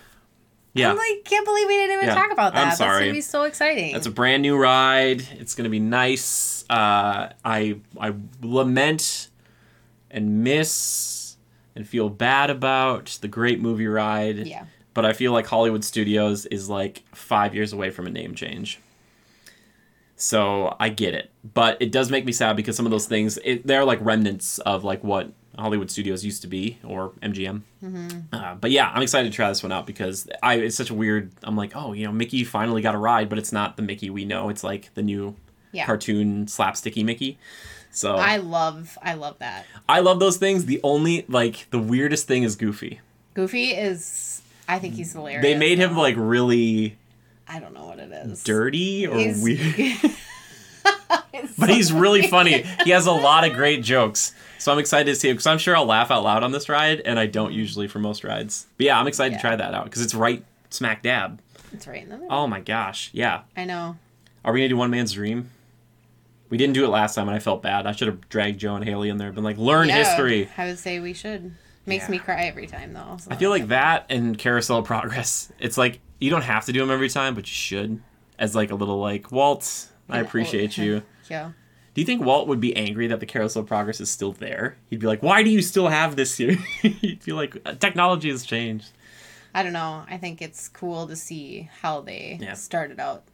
[0.72, 2.14] Yeah, I'm like, can't believe we didn't even Yeah.
[2.14, 2.60] talk about that.
[2.60, 3.00] I'm That's sorry.
[3.06, 3.92] gonna be so exciting.
[3.92, 5.26] that's a brand new ride.
[5.32, 6.64] It's gonna be nice.
[6.70, 9.30] Uh, I I lament
[10.12, 11.19] and miss
[11.76, 14.46] and feel bad about the great movie ride.
[14.46, 14.64] yeah.
[14.94, 18.80] but I feel like Hollywood Studios is like five years away from a name change.
[20.16, 23.38] So I get it, but it does make me sad because some of those things
[23.42, 27.62] it, they're like remnants of like what Hollywood Studios used to be or MGM.
[28.32, 30.94] Uh, but yeah, I'm excited to try this one out because I it's such a
[30.94, 31.30] weird.
[31.42, 34.10] I'm like, oh, you know, Mickey finally got a ride, but it's not the Mickey
[34.10, 34.50] we know.
[34.50, 35.36] It's like the new
[35.72, 35.86] Yeah.
[35.86, 37.38] cartoon slapsticky Mickey.
[37.90, 39.66] So I love I love that.
[39.88, 40.66] I love those things.
[40.66, 43.00] The only like the weirdest thing is Goofy.
[43.34, 45.42] Goofy is I think he's hilarious.
[45.42, 46.96] They made him like really
[47.48, 48.44] I don't know what it is.
[48.44, 49.96] dirty or He's- weird.
[51.58, 52.62] but he's really funny.
[52.84, 54.32] He has a lot of great jokes.
[54.58, 56.68] So I'm excited to see him because I'm sure I'll laugh out loud on this
[56.68, 58.66] ride, and I don't usually for most rides.
[58.76, 59.38] But yeah, I'm excited Yeah.
[59.38, 61.40] to try that out because it's right smack dab.
[61.72, 62.32] It's right in the middle.
[62.36, 63.42] Oh my gosh, yeah.
[63.56, 63.96] I know.
[64.44, 65.50] Are we gonna do One Man's Dream?
[66.50, 67.86] We didn't do it last time, and I felt bad.
[67.86, 70.48] I should have dragged Joe and Haley in there, and been like, learn Yeah, history.
[70.58, 71.54] I would say we should.
[71.86, 72.10] Makes Yeah.
[72.10, 73.16] me cry every time though.
[73.18, 75.50] so I feel like that and Carousel of Progress.
[75.58, 78.02] It's like you don't have to do them every time, but you should.
[78.38, 81.02] As like a little like Walt, I appreciate well, you.
[81.30, 81.52] Yeah.
[81.94, 84.76] Do you think Walt would be angry that the Carousel of Progress is still there?
[84.90, 88.30] He'd be like, "Why do you still have this here?" He'd be like "Uh, technology
[88.30, 88.90] has changed.
[89.54, 90.04] I don't know.
[90.08, 92.54] I think it's cool to see how they Yeah.
[92.54, 93.24] started out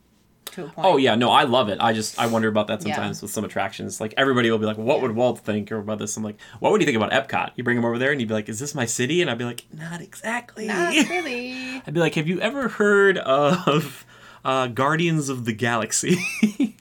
[0.52, 0.86] to a point.
[0.86, 1.78] Oh yeah, no, I love it.
[1.80, 2.94] I just I wonder about that Yeah.
[2.94, 4.00] sometimes with some attractions.
[4.00, 6.16] Like everybody will be like, "What would Walt think?" or about this.
[6.16, 8.28] I'm like, "What would you think about Epcot?" You bring him over there, and he'd
[8.28, 11.52] be like, "Is this my city?" And I'd be like, "Not exactly." Not really.
[11.86, 14.04] I'd be like, "Have you ever heard of
[14.44, 16.16] uh, Guardians of the Galaxy?"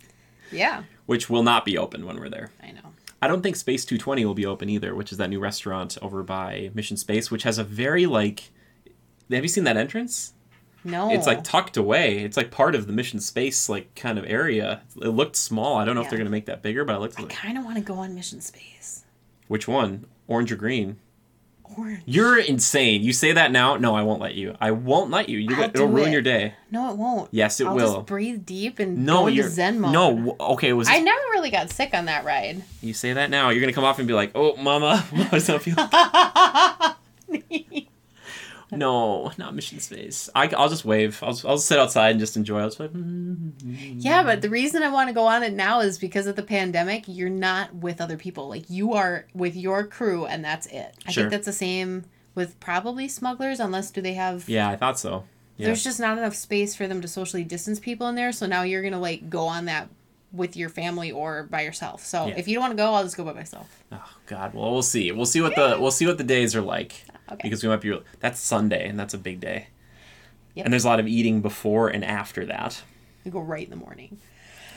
[0.52, 2.52] Yeah, which will not be open when we're there.
[2.64, 2.94] I know.
[3.22, 6.24] I don't think Space 220 will be open either, which is that new restaurant over
[6.24, 8.52] by Mission Space, which has a very like.
[9.32, 10.34] Have you seen that entrance?
[10.86, 11.12] No.
[11.12, 12.20] It's like tucked away.
[12.20, 14.82] It's like part of the Mission Space like kind of area.
[15.02, 15.76] It looked small.
[15.78, 17.58] I don't know if they're gonna make that bigger, but I looked I like kind
[17.58, 19.04] of want to go on Mission Space.
[19.48, 20.06] which one?
[20.28, 20.98] Orange or green?
[21.78, 22.04] Orange.
[22.06, 23.02] You're insane.
[23.02, 23.76] You say that now?
[23.78, 24.56] No, I won't let you.
[24.62, 25.48] I won't let you.
[25.56, 26.12] I'll it'll ruin it.
[26.14, 26.54] your day.
[26.70, 27.30] No, it won't.
[27.32, 27.96] Yes, it I'll will.
[27.96, 29.92] just breathe deep and No, go into Zen mode.
[29.92, 30.36] no.
[30.40, 32.64] Okay, was I never really got sick on that ride.
[32.82, 33.50] you say that now?
[33.50, 35.76] You're gonna come off and be like, "Oh, Mama, what does that feel?"
[38.72, 40.30] No, not Mission Space.
[40.36, 41.20] I, will just wave.
[41.22, 42.60] I'll, I'll sit outside and just enjoy.
[42.60, 43.52] I'll just like, "Mm."
[43.98, 46.44] Yeah, but the reason I want to go on it now is because of the
[46.44, 47.04] pandemic.
[47.08, 48.50] You're not with other people.
[48.50, 50.96] Like you are with your crew, and that's it.
[51.06, 51.24] I Sure.
[51.24, 54.50] think that's the same with probably smugglers, unless do they have?
[54.50, 55.24] yeah, I thought so.
[55.58, 55.68] Yeah.
[55.68, 58.32] There's just not enough space for them to socially distance people in there.
[58.34, 59.88] So now you're gonna like go on that
[60.36, 62.06] with your family or by yourself.
[62.06, 62.36] So Yeah.
[62.38, 63.84] if you don't want to go, I'll just go by myself.
[63.92, 64.54] Oh God.
[64.54, 65.12] Well, we'll see.
[65.12, 67.40] We'll see what the we'll see what the days are like Okay.
[67.44, 67.98] because we might be.
[68.20, 69.68] That's Sunday, and that's a big day.
[70.56, 70.66] Yep.
[70.66, 72.82] And there's a lot of eating before and after that.
[73.24, 74.18] We go right in the morning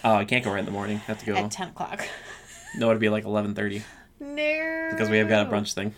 [0.05, 0.97] Oh, I can't go right in the morning.
[0.97, 1.35] I have to go.
[1.37, 2.07] at ten o'clock.
[2.77, 3.83] No, it'd be like eleven thirty
[4.21, 4.89] No.
[4.91, 5.95] because we have got a brunch thing.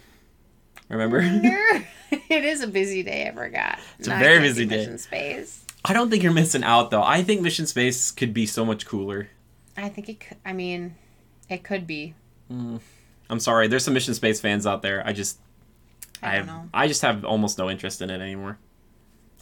[0.89, 1.21] Remember?
[1.23, 1.51] No.
[2.11, 3.29] it is a busy day.
[3.29, 3.79] I forgot.
[3.99, 4.79] It's a very busy day.
[4.79, 5.65] Mission Space.
[5.85, 7.03] I don't think you're missing out though.
[7.03, 9.29] I think Mission Space could be so much cooler.
[9.77, 10.21] I think it.
[10.21, 10.97] Could, I mean,
[11.49, 12.15] it could be.
[12.51, 13.69] I'm sorry.
[13.69, 15.03] There's some Mission Space fans out there.
[15.07, 15.39] I just
[16.23, 16.69] I don't have know.
[16.75, 18.59] I just have almost no interest in it anymore.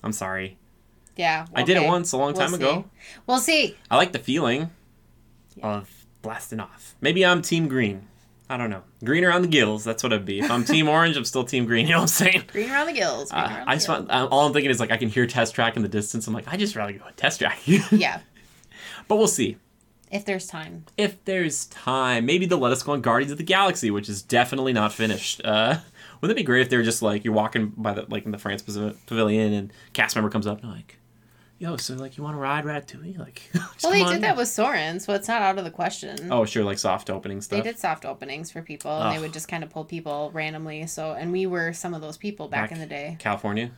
[0.02, 0.58] I'm sorry.
[1.16, 1.46] Yeah.
[1.54, 2.84] I did it once a long We'll time ago.
[3.26, 3.76] We'll see.
[3.90, 4.70] I like the feeling
[5.56, 5.66] Yeah.
[5.78, 6.94] of blasting off.
[7.00, 8.06] Maybe I'm Team Green.
[8.50, 8.82] I don't know.
[9.04, 9.84] Green around the gills.
[9.84, 10.38] That's what I'd be.
[10.40, 11.86] If I'm Team Orange, I'm still Team Green.
[11.86, 12.44] You know what I'm saying?
[12.52, 13.30] Green around the gills.
[13.30, 13.98] Green Uh, around I the just gills.
[14.08, 14.10] want.
[14.10, 16.26] uh, All I'm thinking is like I can hear test track in the distance.
[16.28, 17.58] I'm like I just rather go test track.
[17.66, 18.20] Yeah.
[19.08, 19.56] but we'll see
[20.10, 20.84] If there's time.
[20.96, 22.26] if there's time.
[22.26, 25.40] Maybe they'll let us go on Guardians of the Galaxy, which is definitely not finished.
[25.44, 25.78] Uh,
[26.20, 28.30] wouldn't it be great if they were just like you're walking by the like in
[28.30, 30.98] the France Pavilion and cast member comes up and like,
[31.58, 33.18] yo, so like you want to ride Ratatouille?
[33.18, 33.42] Like,
[33.82, 36.28] Well, they did in." that with Soarin', so it's not out of the question.
[36.32, 37.62] Oh, sure, like soft opening stuff.
[37.62, 40.86] They did soft openings for people, and they would just kind of pull people randomly.
[40.86, 43.16] So, and we were some of those people back, Back- in the day.
[43.18, 43.70] California,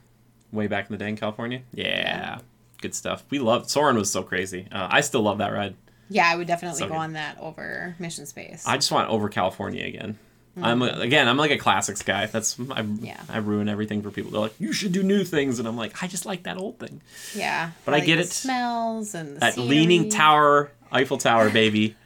[0.52, 1.62] way back in the day in California.
[1.72, 2.38] Yeah,
[2.80, 3.24] good stuff.
[3.30, 4.66] We loved Soarin' was so crazy.
[4.72, 5.74] Uh, I still love that ride.
[6.10, 6.98] Yeah, I would definitely So go good.
[7.00, 8.64] on that over Mission Space.
[8.66, 10.18] I just want over California again.
[10.60, 11.28] I'm a- again.
[11.28, 12.26] I'm like a classics guy.
[12.26, 12.82] That's I.
[12.82, 13.04] Mm-hmm.
[13.04, 13.20] Yeah.
[13.30, 14.32] I ruin everything for people.
[14.32, 16.78] They're like, you should do new things, and I'm like, I just like that old
[16.78, 17.00] thing.
[17.34, 18.28] yeah, But I like get the it.
[18.30, 19.68] Smells and the That scenery.
[19.76, 21.96] leaning tower, Eiffel Tower, baby.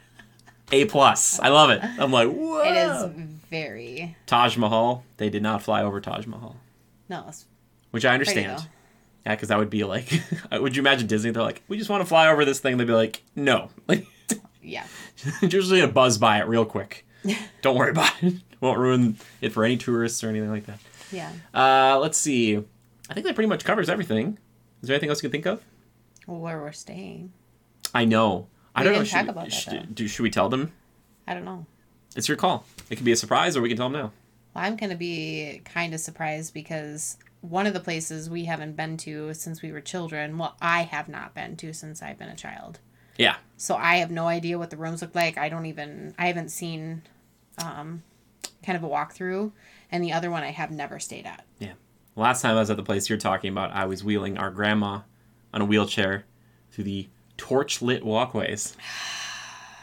[0.71, 1.39] A plus.
[1.39, 1.83] I love it.
[1.83, 2.61] I'm like, whoa.
[2.63, 3.11] It is
[3.49, 5.03] very Taj Mahal.
[5.17, 6.55] They did not fly over Taj Mahal,
[7.09, 7.25] no.
[7.27, 7.45] It's,
[7.91, 8.65] which I understand.
[9.25, 10.11] Yeah, because that would be like,
[10.51, 11.31] would you imagine Disney?
[11.31, 12.77] They're like, we just want to fly over this thing.
[12.77, 13.69] They'd be like, no.
[13.87, 14.05] Like,
[14.61, 14.85] yeah,
[15.47, 17.05] just gonna buzz by it real quick.
[17.61, 18.35] Don't worry about it.
[18.61, 20.79] Won't ruin it for any tourists or anything like that.
[21.11, 21.31] yeah.
[21.53, 22.57] Uh, let's see.
[23.09, 24.37] I think that pretty much covers everything.
[24.81, 25.63] Is there anything else you can think of?
[26.27, 27.33] Well, where we're staying,
[27.93, 28.47] I know.
[28.75, 29.03] I don't know.
[29.03, 30.71] Should, about that, should, do, should we tell them?
[31.27, 31.65] I don't know.
[32.15, 32.65] It's your call.
[32.89, 34.11] It can be a surprise, or we can tell them now.
[34.53, 37.17] Well, I'm gonna be kind of surprised because
[37.49, 40.37] one of the places we haven't been to since we were children.
[40.37, 42.79] Well, I have not been to since I've been a child.
[43.17, 43.37] Yeah.
[43.57, 45.37] So I have no idea what the rooms look like.
[45.37, 46.13] I don't even.
[46.17, 47.03] I haven't seen,
[47.63, 48.03] um,
[48.63, 49.51] kind of a walkthrough.
[49.91, 51.45] And the other one I have never stayed at.
[51.59, 51.73] Yeah.
[52.15, 55.01] Last time I was at the place you're talking about, I was wheeling our grandma
[55.53, 56.25] on a wheelchair
[56.71, 58.75] through the torch lit walkways.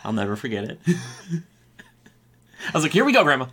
[0.04, 0.80] I'll never forget it.
[0.86, 3.46] I was like, here we go, grandma.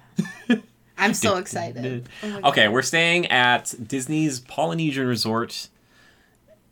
[0.99, 2.07] I'm so excited.
[2.23, 5.69] Oh Okay, we're staying at Disney's Polynesian Resort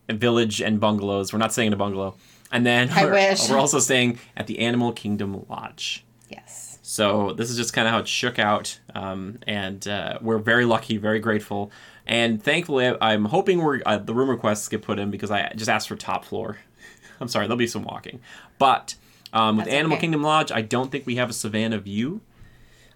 [0.09, 1.33] Village and Bungalows.
[1.33, 2.15] We're not staying in a bungalow.
[2.51, 3.49] And then I we're, wish.
[3.49, 6.05] we're also staying at the Animal Kingdom Lodge.
[6.29, 6.79] Yes.
[6.81, 10.63] So this is just kind of how it shook out, um, and uh, we're very
[10.63, 11.69] lucky, very grateful,
[12.05, 15.69] and thankfully, I'm hoping we're uh, the room requests get put in because I just
[15.69, 16.57] asked for top floor.
[17.19, 18.21] I'm sorry, there'll be some walking,
[18.57, 18.95] but
[19.33, 20.01] um, with That's Animal okay.
[20.01, 22.21] Kingdom Lodge, I don't think we have a Savannah view.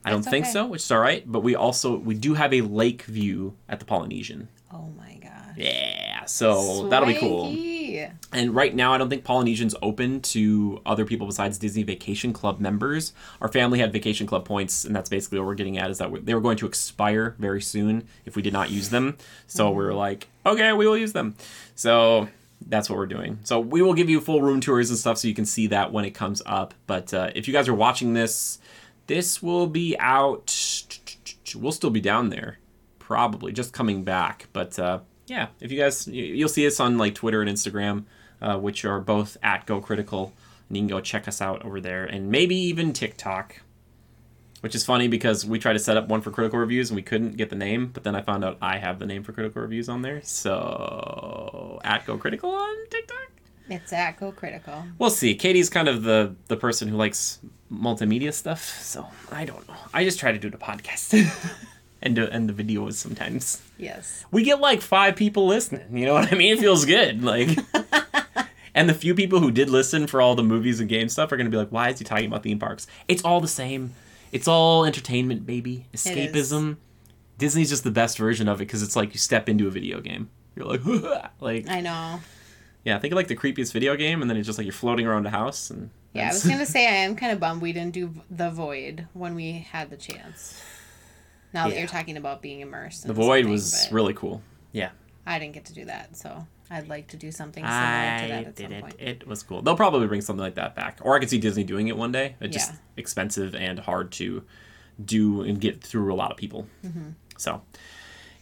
[0.03, 0.53] I don't That's think okay.
[0.53, 1.23] so, which is all right.
[1.29, 4.47] But we also we do have a lake view at the Polynesian.
[4.73, 5.55] Oh my god.
[5.57, 7.45] Yeah, so that'll be cool.
[7.45, 7.81] Swanky.
[8.31, 12.59] And right now, I don't think Polynesian's open to other people besides Disney Vacation Club
[12.59, 13.13] members.
[13.41, 16.25] Our family had Vacation Club points, and that's basically what we're getting at is that
[16.25, 19.17] they were going to expire very soon if we did not use them.
[19.47, 21.35] So we were like, okay, we will use them.
[21.75, 22.29] So
[22.65, 23.39] that's what we're doing.
[23.43, 25.91] So we will give you full room tours and stuff so you can see that
[25.91, 26.73] when it comes up.
[26.87, 28.59] But uh, if you guys are watching this,
[29.07, 30.53] this will be out.
[31.55, 32.59] We'll still be down there,
[32.99, 34.47] probably just coming back.
[34.53, 38.05] But uh, yeah, if you guys, you- you'll see us on like Twitter and Instagram,
[38.41, 40.33] uh, which are both at Go Critical,
[40.69, 43.61] and you can go check us out over there, and maybe even TikTok.
[44.61, 47.01] Which is funny because we tried to set up one for critical reviews and we
[47.01, 49.59] couldn't get the name, but then I found out I have the name for critical
[49.59, 50.21] reviews on there.
[50.23, 53.31] So at Go Critical on TikTok.
[53.69, 54.83] It's at Go Critical.
[54.99, 55.35] We'll see.
[55.35, 57.39] Katie's kind of the the person who likes
[57.71, 59.75] multimedia stuff, so I don't know.
[59.93, 61.13] I just try to do the podcast
[62.01, 63.61] and do, and the videos sometimes.
[63.77, 64.25] Yes.
[64.31, 65.97] We get like five people listening.
[65.97, 66.53] You know what I mean?
[66.53, 67.23] It feels good.
[67.23, 67.57] Like,
[68.75, 71.37] and the few people who did listen for all the movies and game stuff are
[71.37, 72.87] gonna be like, "Why is he talking about theme parks?
[73.07, 73.93] It's all the same.
[74.31, 75.87] It's all entertainment, baby.
[75.93, 76.77] Escapism.
[77.37, 79.99] Disney's just the best version of it because it's like you step into a video
[79.99, 80.29] game.
[80.55, 80.81] You're like,
[81.39, 82.19] like I know.
[82.83, 84.73] Yeah, I think of like the creepiest video game, and then it's just like you're
[84.73, 87.61] floating around a house, and Yeah, I was gonna say I am kind of bummed
[87.61, 90.61] we didn't do the Void when we had the chance.
[91.53, 93.05] Now that you're talking about being immersed.
[93.05, 94.41] the void was really cool.
[94.71, 94.91] Yeah,
[95.25, 98.31] I didn't get to do that, so I'd like to do something similar to that
[98.47, 98.81] at did some it.
[98.81, 98.95] point.
[98.99, 99.61] It was cool.
[99.61, 102.11] They'll probably bring something like that back, or I could see Disney doing it one
[102.11, 102.35] day.
[102.39, 104.43] It's just expensive and hard to
[105.03, 106.67] do and get through a lot of people.
[106.85, 107.09] Mm-hmm.
[107.37, 107.61] So.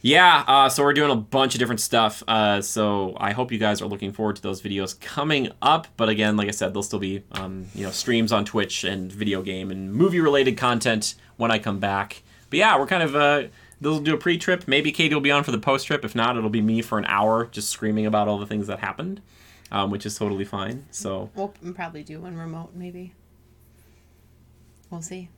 [0.02, 2.22] Yeah, uh, so we're doing a bunch of different stuff.
[2.26, 5.88] Uh, so I hope you guys are looking forward to those videos coming up.
[5.96, 9.12] But again, like I said, they'll still be um, you know streams on Twitch and
[9.12, 12.22] video game and movie related content when I come back.
[12.48, 13.42] But yeah, we're kind of uh,
[13.80, 14.66] they'll do a pre trip.
[14.66, 16.02] Maybe Katie will be on for the post trip.
[16.04, 18.78] If not, it'll be me for an hour just screaming about all the things that
[18.80, 19.20] happened,
[19.70, 20.86] um, which is totally fine.
[20.90, 23.12] So We'll probably do one remote, maybe.
[24.90, 25.28] We'll see.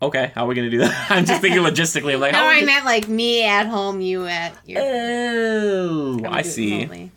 [0.00, 1.10] Okay, how are we gonna do that?
[1.10, 2.14] I'm just thinking logistically.
[2.14, 4.80] I'm like, No, how I meant like me at home, you at your.
[4.82, 7.10] Oh, I see.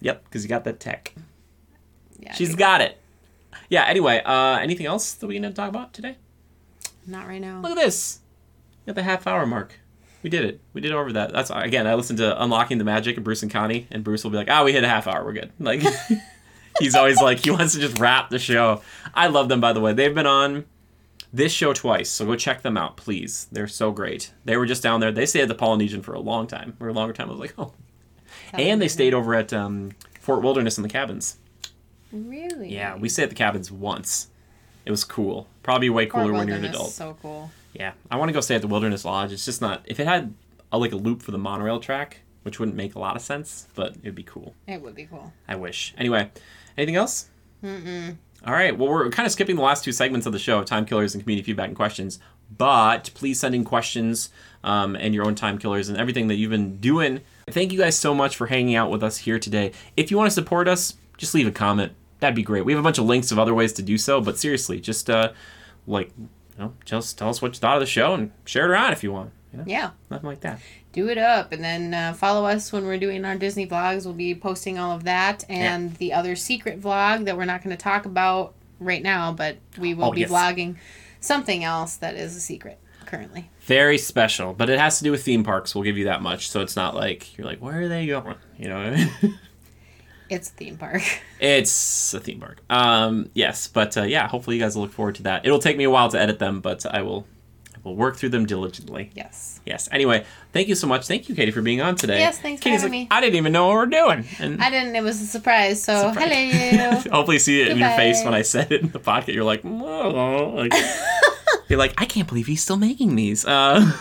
[0.00, 1.14] Yep, because you got that tech.
[2.20, 2.98] Yeah, She's got it.
[3.68, 3.84] Yeah.
[3.84, 6.16] Anyway, uh, anything else that we need to talk about today?
[7.06, 7.60] Not right now.
[7.60, 8.20] Look at this.
[8.86, 9.74] At the half hour mark.
[10.22, 10.60] We did it.
[10.72, 11.32] We did over that.
[11.32, 11.86] That's again.
[11.86, 14.50] I listened to Unlocking the Magic of Bruce and Connie, and Bruce will be like,
[14.50, 15.24] "Ah, we hit a half hour.
[15.24, 15.82] We're good." Like,
[16.80, 18.82] he's always like, he wants to just wrap the show.
[19.14, 19.92] I love them, by the way.
[19.92, 20.64] They've been on
[21.32, 23.48] this show twice, so go check them out, please.
[23.52, 24.32] They're so great.
[24.44, 25.12] They were just down there.
[25.12, 27.28] They stayed at the Polynesian for a long time, for a longer time.
[27.28, 27.72] I was like, oh.
[28.52, 31.38] And they stayed over at um, Fort Wilderness in the cabins.
[32.12, 32.72] Really?
[32.74, 34.28] Yeah, we stayed at the cabins once.
[34.86, 35.46] It was cool.
[35.62, 36.92] Probably way cooler when you're an adult.
[36.92, 37.50] So cool.
[37.74, 39.32] Yeah, I want to go stay at the Wilderness Lodge.
[39.32, 39.82] It's just not.
[39.84, 40.34] If it had
[40.72, 43.68] a, like a loop for the monorail track, which wouldn't make a lot of sense,
[43.74, 44.54] but it'd be cool.
[44.66, 45.34] It would be cool.
[45.46, 45.92] I wish.
[45.98, 46.30] Anyway,
[46.78, 47.28] anything else?
[47.62, 48.16] Mm-mm.
[48.46, 48.76] All right.
[48.76, 51.22] Well, we're kind of skipping the last two segments of the show: time killers and
[51.22, 52.18] community feedback and questions.
[52.56, 54.30] But please send in questions
[54.64, 57.20] um, and your own time killers and everything that you've been doing.
[57.50, 59.72] Thank you guys so much for hanging out with us here today.
[59.96, 61.92] If you want to support us, just leave a comment.
[62.20, 62.64] That'd be great.
[62.64, 65.10] We have a bunch of links of other ways to do so, but seriously, just
[65.10, 65.32] uh,
[65.86, 68.70] like, you know, just tell us what you thought of the show and share it
[68.70, 69.30] around if you want.
[69.52, 69.90] You know, Yeah.
[70.10, 70.60] nothing like that.
[70.92, 74.04] Do it up and then uh, follow us when we're doing our Disney vlogs.
[74.04, 77.74] We'll be posting all of that and the other secret vlog that we're not going
[77.76, 80.30] to talk about right now, but we will Oh, be yes.
[80.30, 80.76] vlogging
[81.20, 83.50] something else that is a secret currently.
[83.62, 85.74] Very special, but it has to do with theme parks.
[85.74, 86.50] We'll give you that much.
[86.50, 88.36] So it's not like you're like, where are they going?
[88.58, 89.38] You know, what I mean?
[90.30, 91.00] It's a theme park.
[91.40, 92.60] it's a theme park.
[92.68, 95.46] Um, yes, but uh, yeah, hopefully you guys will look forward to that.
[95.46, 97.26] It'll take me a while to edit them, but I will,
[97.84, 99.10] I will work through them diligently.
[99.14, 99.60] yes.
[99.64, 99.88] Yes.
[99.92, 101.06] Anyway, thank you so much.
[101.06, 102.18] Thank you, Katie, for being on today.
[102.18, 103.16] Yes, thanks for Katie's having like, me.
[103.16, 104.96] I didn't even know what we're doing, and I didn't.
[104.96, 105.82] It was a surprise.
[105.82, 106.52] So, Surprise.
[106.52, 106.90] hello.
[107.12, 109.34] hopefully see it in your face when I said it in the pocket.
[109.34, 110.72] You're like, "Whoa," like
[111.68, 113.44] you're like, I can't believe he's still making these.
[113.44, 113.92] Uh,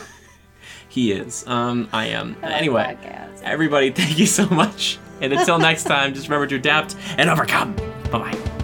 [0.90, 1.46] he is.
[1.48, 2.38] Um, I am.
[2.42, 2.98] I anyway.
[3.02, 3.42] podcasts.
[3.44, 5.00] Everybody, thank you so much.
[5.20, 7.76] And until next time, just remember to adapt and overcome.
[8.12, 8.57] Bye bye.